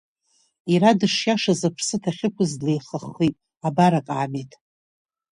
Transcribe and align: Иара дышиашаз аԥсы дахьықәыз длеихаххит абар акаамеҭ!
Иара 0.71 0.91
дышиашаз 0.99 1.61
аԥсы 1.67 1.97
дахьықәыз 2.03 2.51
длеихаххит 2.59 3.35
абар 3.67 3.93
акаамеҭ! 3.99 4.51